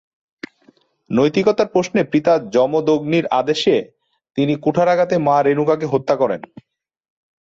[1.09, 3.75] নৈতিকতার প্রশ্নে পিতা জমদগ্নির আদেশে
[4.37, 6.41] তিনি কুঠারাঘাতে মা রেণুকাকে হত্যা করেন।